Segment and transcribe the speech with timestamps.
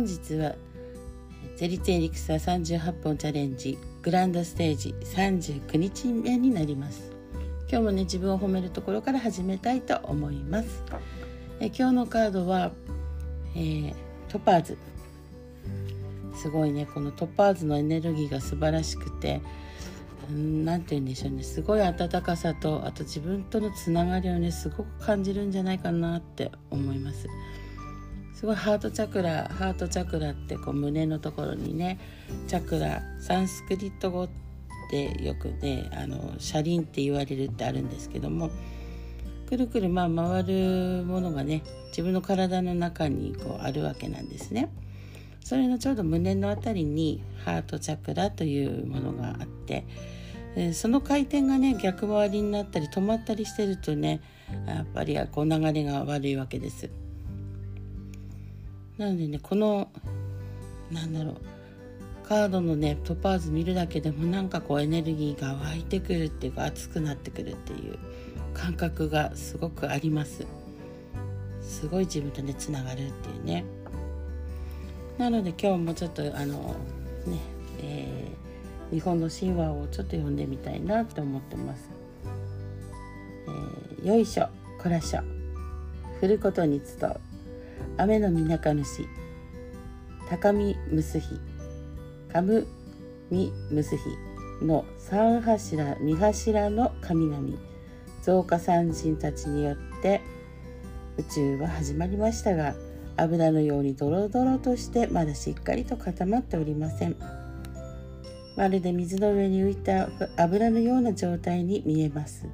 [0.00, 0.54] 本日は
[1.58, 7.12] ゼリツエリクサ38本チャレンジグランドステージ39日目になります。
[7.70, 10.82] 今日もね自分を褒めるところから始めたいと思います。
[11.60, 12.72] え今日のカードは、
[13.54, 13.94] えー、
[14.28, 14.78] トパーズ。
[16.34, 19.42] すごいねこのトパーズのエネルギーが素晴らしくて
[20.30, 21.42] 何て言うんでしょうね。
[21.42, 27.28] すごい温かさとあと自分とのつながりをねすごく感じるんじゃないかなって思います。
[28.40, 31.98] すごいハートチャクラハートチャクラってこう胸のところにね
[32.48, 34.28] チャクラサンスクリット語っ
[34.90, 38.50] てよくねあの車輪って言われるってあるんですけども
[39.46, 44.70] くるくるまあ回るものがね自分の体の中にこうあるわけなんですね。
[45.44, 49.84] それのちょうど胸の辺りにハートチャクラというものがあって
[50.72, 54.22] その回転がね逆回りになったり止まったりしてるとね
[54.66, 56.88] やっぱりこう流れが悪いわけです。
[59.00, 59.88] なのでねこの
[60.92, 61.36] なんだろう
[62.28, 67.98] カードのねトパーズ見るだけでもなんかこうエネルギーが湧いてくるっていうか熱くなってくるっていう
[68.52, 70.46] 感覚がすごくあります。
[71.62, 73.64] すごい自分とねつながるっていうね。
[75.16, 76.76] なので今日もちょっとあの
[77.26, 77.38] ね、
[77.78, 81.90] えー、日本の神話をちょっと読んでみたいなって思ってます。
[83.48, 85.20] えー、よいしょこらしょ
[86.20, 87.29] 振ることに集う
[88.00, 89.06] 雨のみなか主。
[90.30, 91.38] 高みむすひ。
[92.32, 92.66] かむ
[93.30, 94.02] みむすひ。
[94.62, 97.58] の三柱三柱の神々。
[98.22, 100.22] 増加三神たちによって
[101.18, 102.74] 宇宙は始まりましたが
[103.18, 107.16] 油のようにドロドロとしてまだしっかりと固まっておりません。
[108.56, 110.08] まるで水の上に浮いた
[110.42, 112.46] 油のような状態に見えます。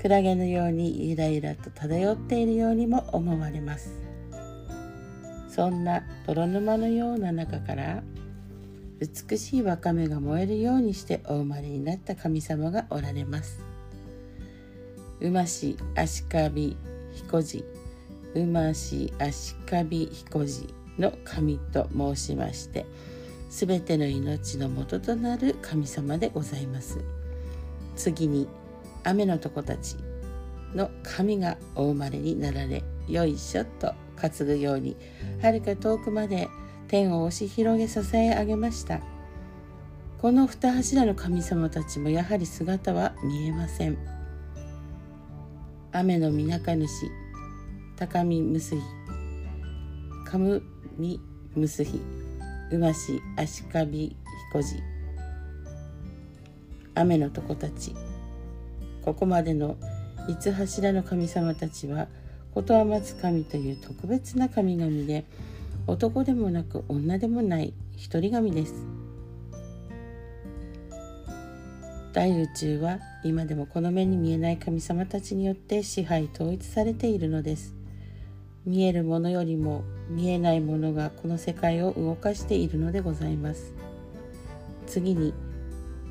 [0.00, 4.07] クラゲのようにゆらゆらと漂っているようにも思われます。
[5.58, 8.04] そんな泥沼のような中から
[9.00, 13.58] 美しいわかめが燃えるようにしてお生まれになった神様がおられます。
[15.18, 16.22] 馬し足
[16.54, 16.76] 利
[17.12, 17.64] 彦路
[18.36, 19.56] 馬し足
[19.90, 22.86] 利彦路の神と申しまして
[23.50, 27.00] すべての命の元となる神様でございます。
[27.96, 28.46] 次に
[29.02, 29.96] 雨のとこたち
[30.72, 34.07] の神がお生まれになられよいしょと。
[34.18, 34.96] 担ぐように
[35.42, 36.48] はるか遠くまで
[36.88, 39.00] 天を押し広げ支え上げました。
[40.20, 43.96] この二柱の神様たちもやはり姿は見えません。
[45.92, 46.88] 雨のみなか主
[47.96, 48.82] 高見むすひ
[50.26, 50.62] かむ
[50.98, 51.20] み
[51.54, 52.00] むすひ
[52.70, 54.14] うまし足利
[54.50, 54.82] 彦路
[56.94, 57.94] 雨のとこたち
[59.02, 59.76] ここまでの
[60.28, 62.08] 五柱の神様たちは
[62.58, 65.24] ことは松神という特別な神々で
[65.86, 68.74] 男でもなく女でもない一人神です。
[72.12, 77.76] 大宇宙は今でもこの目に見えない神様たちによって支配統一されているのです。
[78.66, 83.72] 見えるものよりも見えないものがこの世界を動かしているのでございます。
[84.88, 85.32] 次に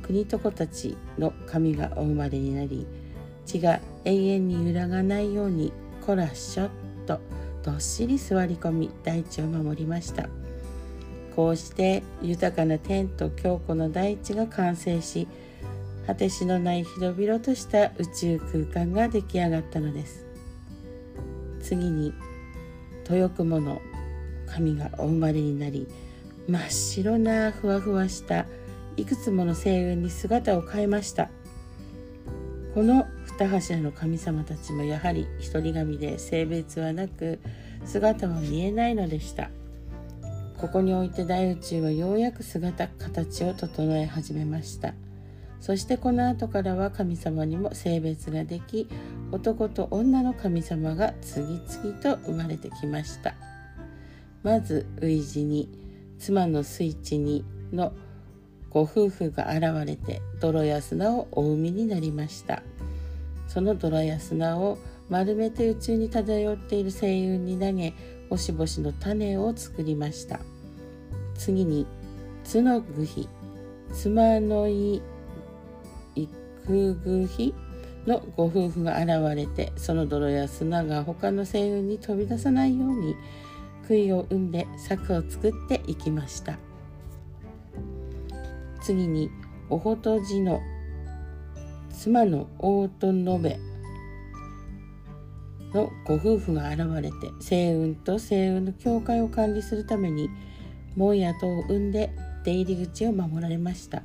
[0.00, 2.86] 国と子たちの神がお生まれになり
[3.44, 6.70] 血が永遠に揺らがないようにこらしょっ
[7.06, 7.20] と
[7.62, 10.28] どっしり座り込み大地を守りました。
[11.36, 15.28] こうして豊かな天と強固な大地が完成し
[16.06, 20.26] 果てしのない広々とした宇宙空間が出来上がったのです。
[21.60, 22.12] 次に
[23.08, 23.80] 豊雲の
[24.46, 25.86] 神がお生まれになり
[26.48, 28.46] 真っ白なふわふわした
[28.96, 31.30] いくつもの星雲に姿を変えました。
[32.74, 37.40] この二柱の神様たちもやはり一人神で性別はなく
[37.84, 39.50] 姿は見えないのでした。
[40.56, 44.94] ここにおいて大宇宙はようやく姿形を整え始めました。
[45.60, 48.88] そしてこの後からは神様にも性別ができ
[49.32, 53.34] 男と女の神様が次々と生まれてきました。
[54.42, 55.68] まず初陣に
[56.18, 57.92] 妻のスイッチにの
[58.70, 62.62] ご夫婦が現れて泥や砂をお産みになりました。
[63.48, 64.78] その泥や砂を
[65.08, 67.94] 丸めて宇宙に漂っている星雲に投げ
[68.30, 70.38] 星々の種を作りました。
[71.34, 71.86] 次に
[72.44, 73.28] 角の具肥
[73.92, 75.02] 妻のい
[76.66, 77.54] 空宮妃
[78.06, 83.16] のご夫婦が現れてその泥や砂が他の星雲に飛び出さないように
[83.88, 86.58] 杭を生んで柵を作っていきました。
[88.80, 89.30] 次に
[89.68, 90.60] おほとじの
[91.90, 93.58] 妻の大と延べ
[95.72, 100.28] のご夫婦が現れて星雲と星雲の教会を管理するために
[100.96, 102.10] 門や戸を生んで
[102.44, 104.02] 出入り口を守られました。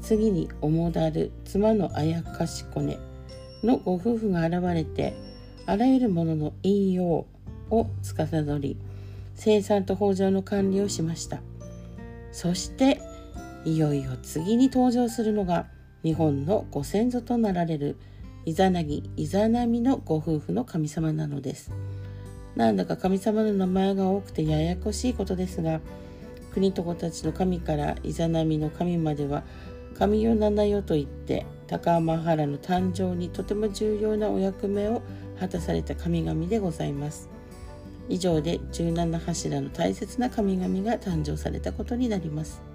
[0.00, 2.98] 次におもだる妻のあやかしこね
[3.64, 5.14] のご夫婦が現れて
[5.66, 7.26] あらゆるものの引用
[7.70, 8.76] を司り
[9.34, 11.40] 生産と豊穣の管理をしました。
[12.32, 13.00] そして
[13.68, 15.66] いよいよ次に登場するのが
[16.02, 17.98] 日本のご先祖となられる
[18.46, 21.70] イザナギイザナミのご夫婦の神様なのです。
[22.56, 25.80] なんだか神様の名前が多くてややこしいことですが
[26.54, 29.42] 国と子たちの神からイザナミの神までは
[29.98, 35.02] 神よ七よと言って高天原の誕生にとても重要なお役目を
[35.38, 37.28] 果たされた神々でございます。
[38.08, 42.67] 以上で17柱の大切な神々が誕生されたことになります。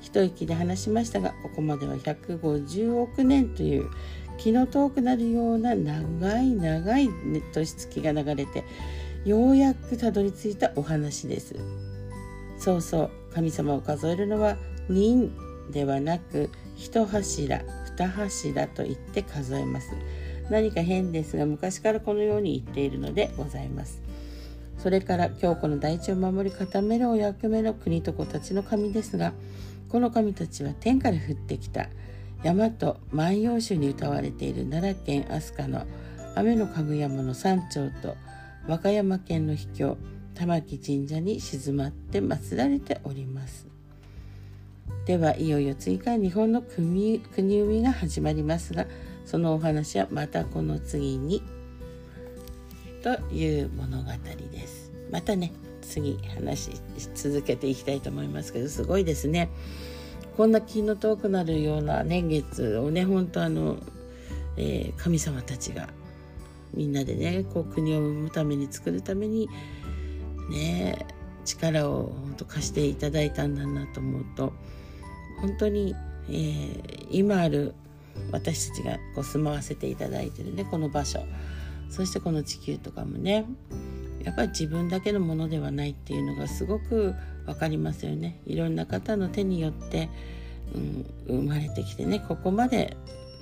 [0.00, 3.90] 一息で話しましたがここまでは150億年という
[4.38, 8.64] 気の遠くなるような長い長い年月が流れて
[9.24, 11.56] ようやくたどり着いたお話です。
[12.58, 14.56] そうそう神様を数えるのは
[14.88, 15.32] 人
[15.70, 17.62] ではなく一柱
[17.96, 19.90] 二柱と言って数えます。
[20.50, 24.00] 何か変ですが昔からこのように言っているのでございます。
[24.78, 29.32] それから京子の大地を守り固めるお役目の国と子たちの神ですが
[29.88, 31.88] この神たちは天から降ってきた。
[32.42, 34.64] 山と万葉集に歌われている。
[34.66, 35.86] 奈良県飛鳥の。
[36.36, 38.16] 雨のかぐ山の山頂と。
[38.68, 39.96] 和歌山県の秘境。
[40.34, 43.66] 玉城神社に静まって祀られております。
[45.04, 48.86] ではいよいよ次から日本の国国生みが始まりますが
[49.24, 51.42] そのお話はまたこの次に。
[53.02, 54.10] という物語
[54.52, 54.92] です。
[55.10, 55.52] またね。
[55.88, 56.80] 次話し
[57.14, 59.48] 続けていきたいと思いますけどすごいですね。
[60.36, 63.76] こんな気の遠くなるような年月をね本当あの、
[64.56, 65.88] えー、神様たちが
[66.74, 69.48] みんなでねこう国を生むために作るために
[70.48, 71.06] ね
[71.44, 74.52] 力を本当貸していただいたんだなと思うと
[75.40, 75.96] 本当に、
[76.28, 77.74] えー、今ある
[78.30, 81.20] 私たちがこう住まわせていただいてるねこの場所。
[81.90, 83.46] そしてこの地球とかもね
[84.24, 87.14] やっぱり自分だけのものではないっていうのがすごく
[87.46, 90.08] 分かりますよねいろんな方の手によって、
[90.74, 92.96] うん、生まれてきてねここまで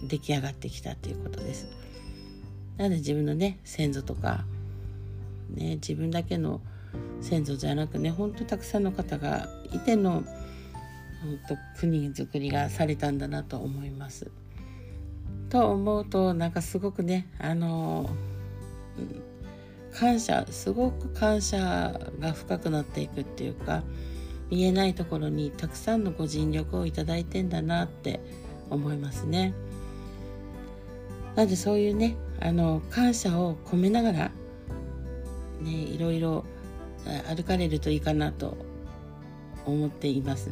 [0.08, 1.67] 出来上がってきたっていうことです
[2.76, 4.44] なので自分のね先祖とか、
[5.55, 6.61] ね、自分だけの
[7.20, 10.23] 先祖じゃなくねほんとたくさんの方がいての
[11.23, 14.31] 本当国づくりがされたんだなと思います。
[15.49, 18.11] と思うとなんかすごくねあの
[18.99, 19.36] うん
[19.99, 23.83] 感謝すごく感謝が深くなっていくっていうか
[24.51, 28.21] 見えないところにたくさんのご尽力をいただいてんだなって
[28.71, 29.55] 思いますね。
[31.35, 34.31] なのでそういうねあの感謝を込めながら
[35.61, 36.45] ねいろいろ
[37.35, 38.57] 歩かれるといいかなと
[39.65, 40.51] 思っています。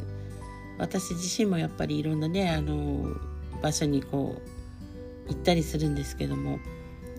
[0.77, 3.15] 私自身もやっぱりいろんなねあの
[3.61, 4.41] 場所にこ
[5.27, 6.59] う行ったりするんですけども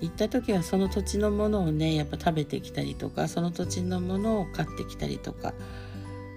[0.00, 5.54] 行った時はその土地のものをねやっぱ食べてきたりとかその土地のものを買ってきたりとか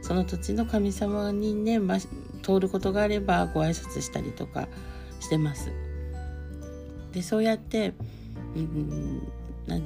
[0.02, 2.00] その土地の神様にね、ま、
[2.42, 4.68] 通ることがあればご挨拶したりとか
[5.20, 5.72] してます。
[7.12, 7.94] でそうやって、
[8.56, 9.28] うん、
[9.68, 9.84] なん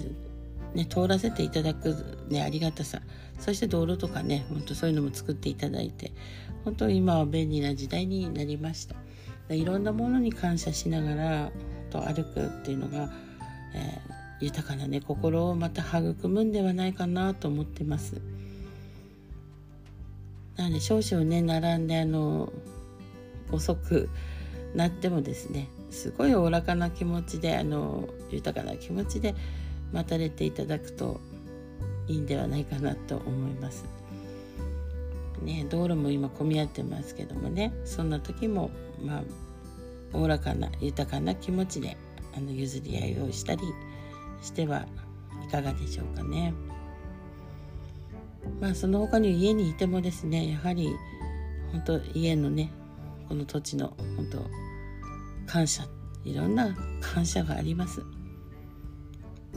[0.75, 1.95] ね、通らせていただく、
[2.29, 3.01] ね、ありがたさ
[3.37, 6.11] そして道路とかねほんとそういうのも作っていただいて
[6.65, 8.95] 本当今は便利な時代になりました
[9.53, 11.51] いろんなものに感謝しながら
[11.89, 13.11] と歩くっていうのが、
[13.73, 18.21] えー、豊かなね心をまた育むんではないかなと思ってます
[20.55, 22.51] なので少々ね並んであの
[23.51, 24.09] 遅く
[24.75, 29.35] なってもですねすごいおおらかな気持ちであの豊かな気持ちで
[29.91, 31.19] 待たれていただくと
[32.07, 33.85] いいんではないかなと思います。
[35.41, 38.71] ね、道路も今混み合ってますけどもねそんな時も
[39.03, 39.23] まあ
[40.13, 41.97] おおらかな豊かな気持ちで
[42.35, 43.61] あの譲り合いをしたり
[44.41, 44.85] しては
[45.47, 46.53] いかがでしょうかね。
[48.59, 50.89] まあその他に家にいてもですねやはり
[51.71, 52.71] 本当家のね
[53.27, 54.45] この土地の本当
[55.45, 55.87] 感謝
[56.25, 58.01] いろんな感謝があります。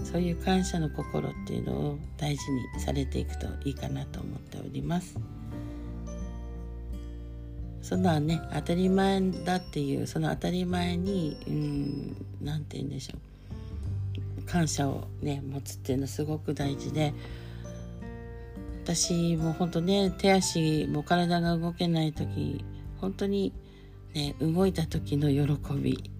[0.04, 5.16] そういう感謝の心っていうのを大事にされていくといいかなと思っております
[7.86, 14.42] そんなね当たり前だっていうその当たり前にうん何て言うんでしょう。
[14.44, 17.14] 感謝をね持つっていうのはすごく大事で。
[18.82, 22.64] 私も本当ね手足も体が動けない時
[23.00, 23.52] 本当に
[24.14, 26.10] ね動いた時の喜び。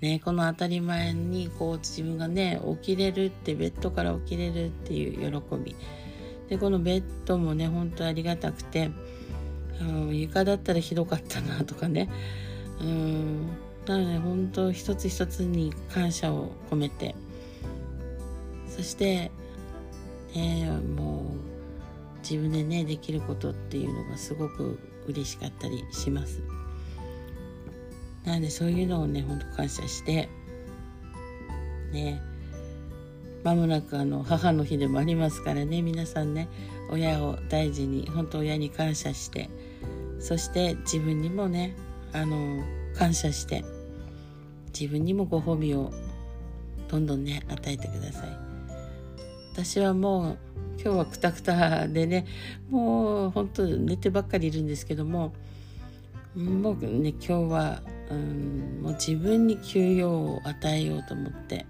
[0.00, 5.76] ね、この当たり前にこう自分がね起きれるってベッドから起きれるっていう喜び。
[6.48, 8.90] でこのベッドもね本当ありがたくて、
[9.80, 12.08] うん、床だったらひどかったなとかね。
[12.80, 13.48] うん。
[13.86, 17.14] なので本当一つ一つに感謝を込めて。
[18.68, 19.30] そして
[20.34, 21.34] ねも
[22.16, 26.40] う自分でねできることっていうのがすごく嬉しかったりします。
[28.24, 30.28] なのでそういうのをねほんと感謝して
[31.92, 32.22] ね
[33.42, 36.48] まもなくあの母の日でもありますからね皆さんね
[36.90, 39.50] 親を大事に本当親に感謝して
[40.22, 41.74] そして自分にもね
[42.12, 42.62] あの
[42.96, 43.64] 感謝して
[44.78, 45.92] 自分にもご褒美を
[46.88, 48.38] どんどんね与えてください。
[49.52, 50.38] 私はもう
[50.80, 52.26] 今日はくたくたでね
[52.70, 55.34] もう本当寝てばっかりいるんですけども
[56.34, 61.66] もうね今日は、うん、もう自分に休養を与えようと思って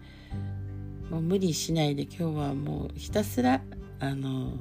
[1.11, 3.63] もう無理しないで今日はもうひたすら
[3.99, 4.59] あの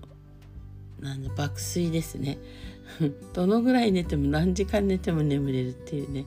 [0.99, 2.37] なん爆睡ですね。
[3.33, 6.25] どのぐらい寝ても何時間寝ても眠れるっていうね。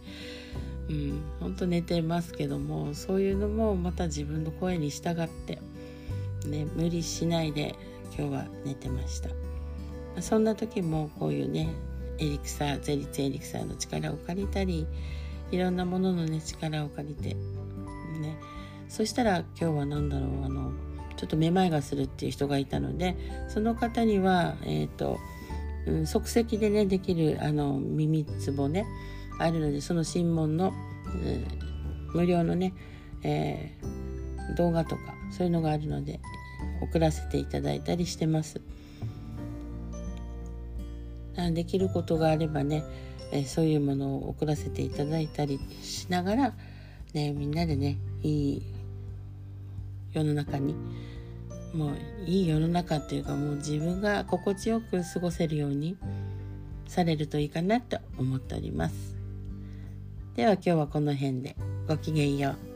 [0.89, 5.59] うん本当寝てますけどもそういうのもまた自分の声に従って
[6.47, 7.75] ね無理しないで
[8.15, 9.31] 今日は寝てました。
[10.21, 11.69] そんな時もこういうね
[12.19, 14.87] エリクサーゼリツエリクサーの力を借りたり
[15.51, 18.39] いろんなもののね力を借りてね
[18.89, 20.73] そしたら今日は何だろうあの
[21.17, 23.17] ちょっとめまいがするっていう人がいたので
[23.49, 25.19] その方にはえっ、ー、と、
[25.87, 28.87] うん、即席でねできるあの耳つぼね
[29.39, 30.73] あるのでその新聞の、
[31.07, 31.45] うん、
[32.15, 32.73] 無料のね、
[33.23, 36.21] えー、動画とかそういうのがあるので
[36.81, 38.61] 送らせていただいたりしてます。
[41.53, 42.85] できることがあればね、
[43.33, 46.55] えー、そういうものを送らせていただいたりしながら、
[47.13, 48.63] ね、みんなでねいい
[50.13, 50.77] 世の中に
[51.75, 51.91] もう
[52.25, 55.97] いい世の中っていうかもう自分が心地よく過ごせるように
[56.87, 59.17] されるといいかなと思っております。
[60.37, 61.57] では今日はこの辺で
[61.89, 62.74] ごきげんよう。